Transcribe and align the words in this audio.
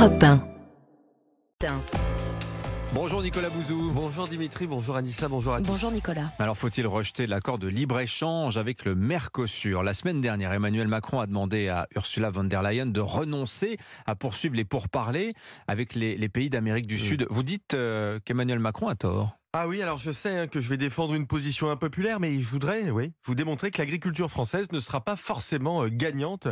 Europe 0.00 0.24
1. 0.24 1.82
Bonjour 2.94 3.20
Nicolas 3.20 3.50
Bouzou. 3.50 3.92
Bonjour 3.92 4.26
Dimitri, 4.28 4.66
bonjour 4.66 4.96
Anissa, 4.96 5.28
bonjour 5.28 5.52
à 5.52 5.60
tous. 5.60 5.66
Bonjour 5.66 5.92
Nicolas. 5.92 6.30
Alors 6.38 6.56
faut-il 6.56 6.86
rejeter 6.86 7.26
l'accord 7.26 7.58
de 7.58 7.68
libre-échange 7.68 8.56
avec 8.56 8.86
le 8.86 8.94
Mercosur? 8.94 9.82
La 9.82 9.92
semaine 9.92 10.22
dernière, 10.22 10.54
Emmanuel 10.54 10.88
Macron 10.88 11.20
a 11.20 11.26
demandé 11.26 11.68
à 11.68 11.86
Ursula 11.94 12.30
von 12.30 12.44
der 12.44 12.62
Leyen 12.62 12.86
de 12.86 13.00
renoncer 13.00 13.76
à 14.06 14.16
poursuivre 14.16 14.56
les 14.56 14.64
pourparlers 14.64 15.34
avec 15.68 15.94
les, 15.94 16.16
les 16.16 16.28
pays 16.30 16.48
d'Amérique 16.48 16.86
du 16.86 16.94
Mm. 16.94 16.98
Sud. 16.98 17.26
Vous 17.28 17.42
dites 17.42 17.74
euh, 17.74 18.18
qu'Emmanuel 18.24 18.58
Macron 18.58 18.88
a 18.88 18.94
tort 18.94 19.36
Ah 19.52 19.66
oui, 19.66 19.82
alors 19.82 19.96
je 19.96 20.12
sais 20.12 20.38
hein, 20.38 20.46
que 20.46 20.60
je 20.60 20.68
vais 20.68 20.76
défendre 20.76 21.12
une 21.12 21.26
position 21.26 21.72
impopulaire, 21.72 22.20
mais 22.20 22.40
je 22.40 22.48
voudrais 22.48 22.88
oui, 22.92 23.12
vous 23.24 23.34
démontrer 23.34 23.72
que 23.72 23.78
l'agriculture 23.78 24.30
française 24.30 24.68
ne 24.70 24.78
sera 24.78 25.00
pas 25.00 25.16
forcément 25.16 25.82
euh, 25.82 25.88
gagnante 25.90 26.46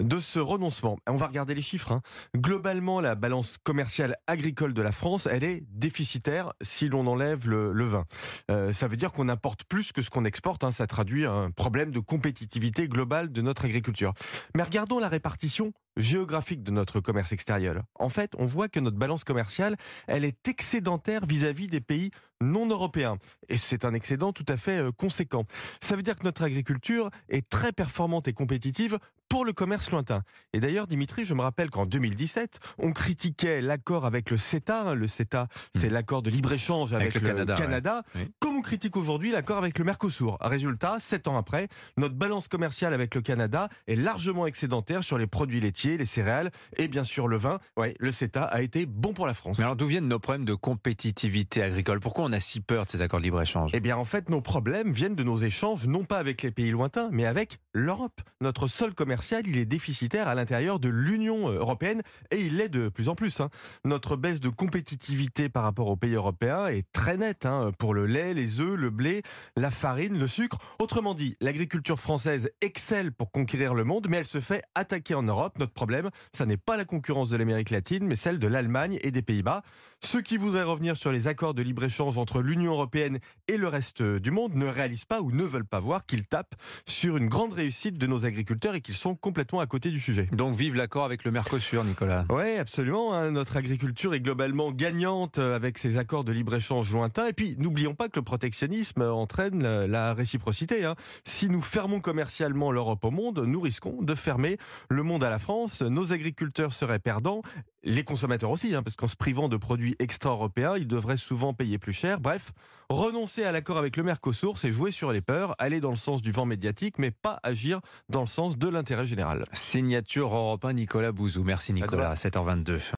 de 0.00 0.18
ce 0.18 0.38
renoncement. 0.38 0.98
On 1.08 1.16
va 1.16 1.28
regarder 1.28 1.54
les 1.54 1.62
chiffres. 1.62 1.92
hein. 1.92 2.02
Globalement, 2.36 3.00
la 3.00 3.14
balance 3.14 3.56
commerciale 3.56 4.18
agricole 4.26 4.74
de 4.74 4.82
la 4.82 4.92
France, 4.92 5.26
elle 5.32 5.44
est 5.44 5.64
déficitaire 5.70 6.52
si 6.60 6.90
l'on 6.90 7.06
enlève 7.06 7.48
le, 7.48 7.84
vin. 7.86 8.04
Euh, 8.50 8.74
ça 8.74 8.86
veut 8.86 8.98
dire 8.98 9.12
qu'on 9.12 9.30
importe 9.30 9.64
plus 9.64 9.92
que 9.92 10.02
ce 10.02 10.10
qu'on 10.10 10.26
exporte. 10.26 10.62
hein. 10.62 10.72
Ça 10.72 10.86
traduit 10.86 11.24
un 11.24 11.50
problème 11.52 11.90
de 11.90 12.00
compétitivité 12.00 12.86
globale 12.86 13.32
de 13.32 13.40
notre 13.40 13.64
agriculture. 13.64 14.12
Mais 14.54 14.62
regardons 14.62 14.98
la 14.98 15.08
répartition 15.08 15.72
géographique 15.96 16.62
de 16.62 16.70
notre 16.70 17.00
commerce 17.00 17.32
extérieur. 17.32 17.82
En 17.98 18.08
fait, 18.08 18.32
on 18.38 18.46
voit 18.46 18.68
que 18.68 18.80
notre 18.80 18.96
balance 18.96 19.24
commerciale, 19.24 19.76
elle 20.06 20.24
est 20.24 20.48
excédentaire 20.48 21.26
vis-à-vis 21.26 21.66
des 21.66 21.80
pays 21.80 22.10
non 22.40 22.66
européens. 22.68 23.18
Et 23.48 23.56
c'est 23.56 23.84
un 23.84 23.94
excédent 23.94 24.32
tout 24.32 24.46
à 24.48 24.56
fait 24.56 24.78
euh, 24.78 24.90
conséquent. 24.90 25.44
Ça 25.80 25.94
veut 25.96 26.02
dire 26.02 26.16
que 26.18 26.24
notre 26.24 26.42
agriculture 26.42 27.10
est 27.28 27.48
très 27.48 27.72
performante 27.72 28.26
et 28.26 28.32
compétitive 28.32 28.98
pour 29.28 29.44
le 29.46 29.54
commerce 29.54 29.90
lointain. 29.90 30.22
Et 30.52 30.60
d'ailleurs, 30.60 30.86
Dimitri, 30.86 31.24
je 31.24 31.32
me 31.32 31.40
rappelle 31.40 31.70
qu'en 31.70 31.86
2017, 31.86 32.58
on 32.78 32.92
critiquait 32.92 33.62
l'accord 33.62 34.04
avec 34.04 34.30
le 34.30 34.36
CETA. 34.36 34.82
hein. 34.88 34.94
Le 34.94 35.06
CETA, 35.06 35.48
c'est 35.74 35.88
l'accord 35.88 36.20
de 36.20 36.28
libre-échange 36.28 36.92
avec, 36.92 37.16
Avec 37.16 37.22
le 37.22 37.28
Canada, 37.54 38.02
ouais. 38.14 38.28
Comme 38.40 38.56
on 38.56 38.60
critique 38.60 38.94
aujourd'hui 38.94 39.30
l'accord 39.30 39.56
avec 39.56 39.78
le 39.78 39.86
Mercosur. 39.86 40.36
Résultat, 40.42 40.98
sept 41.00 41.28
ans 41.28 41.38
après, 41.38 41.68
notre 41.96 42.14
balance 42.14 42.46
commerciale 42.46 42.92
avec 42.92 43.14
le 43.14 43.22
Canada 43.22 43.70
est 43.86 43.96
largement 43.96 44.46
excédentaire 44.46 45.02
sur 45.02 45.16
les 45.16 45.26
produits 45.26 45.60
laitiers, 45.60 45.81
les 45.88 46.06
céréales 46.06 46.50
et 46.76 46.88
bien 46.88 47.04
sûr 47.04 47.28
le 47.28 47.36
vin. 47.36 47.58
Ouais, 47.76 47.94
le 47.98 48.12
CETA 48.12 48.44
a 48.44 48.62
été 48.62 48.86
bon 48.86 49.12
pour 49.12 49.26
la 49.26 49.34
France. 49.34 49.58
Mais 49.58 49.64
alors 49.64 49.76
d'où 49.76 49.86
viennent 49.86 50.08
nos 50.08 50.18
problèmes 50.18 50.44
de 50.44 50.54
compétitivité 50.54 51.62
agricole? 51.62 52.00
Pourquoi 52.00 52.24
on 52.24 52.32
a 52.32 52.40
si 52.40 52.60
peur 52.60 52.84
de 52.84 52.90
ces 52.90 53.02
accords 53.02 53.20
de 53.20 53.24
libre-échange? 53.24 53.70
Eh 53.74 53.80
bien, 53.80 53.96
en 53.96 54.04
fait, 54.04 54.28
nos 54.28 54.40
problèmes 54.40 54.92
viennent 54.92 55.14
de 55.14 55.24
nos 55.24 55.36
échanges, 55.36 55.86
non 55.86 56.04
pas 56.04 56.18
avec 56.18 56.42
les 56.42 56.50
pays 56.50 56.70
lointains, 56.70 57.08
mais 57.12 57.26
avec 57.26 57.58
l'Europe. 57.72 58.20
Notre 58.40 58.66
sol 58.66 58.94
commercial, 58.94 59.46
il 59.46 59.56
est 59.58 59.64
déficitaire 59.64 60.28
à 60.28 60.34
l'intérieur 60.34 60.78
de 60.78 60.88
l'Union 60.88 61.48
européenne 61.48 62.02
et 62.30 62.40
il 62.40 62.56
l'est 62.56 62.68
de 62.68 62.88
plus 62.88 63.08
en 63.08 63.14
plus. 63.14 63.40
hein. 63.40 63.50
Notre 63.84 64.16
baisse 64.16 64.40
de 64.40 64.48
compétitivité 64.48 65.48
par 65.48 65.62
rapport 65.62 65.88
aux 65.88 65.96
pays 65.96 66.14
européens 66.14 66.66
est 66.66 66.90
très 66.92 67.16
nette 67.16 67.46
hein, 67.46 67.70
pour 67.78 67.94
le 67.94 68.06
lait, 68.06 68.34
les 68.34 68.60
œufs, 68.60 68.76
le 68.76 68.90
blé, 68.90 69.22
la 69.56 69.70
farine, 69.70 70.18
le 70.18 70.26
sucre. 70.28 70.58
Autrement 70.78 71.14
dit, 71.14 71.36
l'agriculture 71.40 71.98
française 72.00 72.50
excelle 72.60 73.12
pour 73.12 73.30
conquérir 73.30 73.74
le 73.74 73.84
monde, 73.84 74.06
mais 74.08 74.18
elle 74.18 74.26
se 74.26 74.40
fait 74.40 74.62
attaquer 74.74 75.14
en 75.14 75.22
Europe. 75.22 75.62
Problème, 75.74 76.10
ça 76.32 76.46
n'est 76.46 76.56
pas 76.56 76.76
la 76.76 76.84
concurrence 76.84 77.28
de 77.30 77.36
l'Amérique 77.36 77.70
latine, 77.70 78.06
mais 78.06 78.16
celle 78.16 78.38
de 78.38 78.46
l'Allemagne 78.46 78.98
et 79.02 79.10
des 79.10 79.22
Pays-Bas. 79.22 79.62
Ceux 80.04 80.20
qui 80.20 80.36
voudraient 80.36 80.64
revenir 80.64 80.96
sur 80.96 81.12
les 81.12 81.28
accords 81.28 81.54
de 81.54 81.62
libre-échange 81.62 82.18
entre 82.18 82.42
l'Union 82.42 82.72
européenne 82.72 83.18
et 83.46 83.56
le 83.56 83.68
reste 83.68 84.02
du 84.02 84.32
monde 84.32 84.54
ne 84.54 84.66
réalisent 84.66 85.04
pas 85.04 85.20
ou 85.20 85.30
ne 85.30 85.44
veulent 85.44 85.64
pas 85.64 85.78
voir 85.78 86.04
qu'ils 86.06 86.26
tapent 86.26 86.56
sur 86.86 87.16
une 87.16 87.28
grande 87.28 87.52
réussite 87.52 87.98
de 87.98 88.06
nos 88.08 88.24
agriculteurs 88.24 88.74
et 88.74 88.80
qu'ils 88.80 88.96
sont 88.96 89.14
complètement 89.14 89.60
à 89.60 89.66
côté 89.66 89.90
du 89.90 90.00
sujet. 90.00 90.28
Donc 90.32 90.56
vive 90.56 90.74
l'accord 90.74 91.04
avec 91.04 91.22
le 91.24 91.30
Mercosur, 91.30 91.84
Nicolas. 91.84 92.24
Oui, 92.30 92.56
absolument. 92.58 93.14
hein. 93.14 93.30
Notre 93.30 93.56
agriculture 93.56 94.12
est 94.14 94.20
globalement 94.20 94.72
gagnante 94.72 95.38
euh, 95.38 95.54
avec 95.54 95.78
ces 95.78 95.96
accords 95.98 96.24
de 96.24 96.32
libre-échange 96.32 96.90
lointains. 96.92 97.28
Et 97.28 97.32
puis, 97.32 97.54
n'oublions 97.58 97.94
pas 97.94 98.08
que 98.08 98.18
le 98.18 98.22
protectionnisme 98.24 99.02
entraîne 99.02 99.62
la- 99.62 99.86
la 99.86 100.14
réciprocité. 100.14 100.84
hein. 100.84 100.96
Si 101.24 101.48
nous 101.48 101.62
fermons 101.62 102.00
commercialement 102.00 102.72
l'Europe 102.72 103.04
au 103.04 103.12
monde, 103.12 103.38
nous 103.46 103.60
risquons 103.60 104.02
de 104.02 104.14
fermer 104.16 104.58
le 104.88 105.04
monde 105.04 105.22
à 105.22 105.30
la 105.30 105.38
France. 105.38 105.61
Nos 105.82 106.12
agriculteurs 106.12 106.72
seraient 106.72 106.98
perdants. 106.98 107.42
Les 107.84 108.04
consommateurs 108.04 108.50
aussi, 108.50 108.74
hein, 108.74 108.82
parce 108.82 108.96
qu'en 108.96 109.06
se 109.06 109.16
privant 109.16 109.48
de 109.48 109.56
produits 109.56 109.96
extra-européens, 109.98 110.76
ils 110.76 110.86
devraient 110.86 111.16
souvent 111.16 111.54
payer 111.54 111.78
plus 111.78 111.92
cher. 111.92 112.20
Bref, 112.20 112.52
renoncer 112.88 113.44
à 113.44 113.52
l'accord 113.52 113.78
avec 113.78 113.96
le 113.96 114.02
Mercosur, 114.02 114.58
c'est 114.58 114.70
jouer 114.70 114.90
sur 114.90 115.10
les 115.12 115.20
peurs, 115.20 115.54
aller 115.58 115.80
dans 115.80 115.90
le 115.90 115.96
sens 115.96 116.22
du 116.22 116.30
vent 116.30 116.44
médiatique, 116.44 116.98
mais 116.98 117.10
pas 117.10 117.40
agir 117.42 117.80
dans 118.08 118.20
le 118.20 118.26
sens 118.26 118.58
de 118.58 118.68
l'intérêt 118.68 119.06
général. 119.06 119.44
Signature 119.52 120.36
européen 120.36 120.74
Nicolas 120.74 121.12
Bouzou. 121.12 121.42
Merci 121.42 121.72
Nicolas, 121.72 122.10
à 122.10 122.14
7h22. 122.14 122.82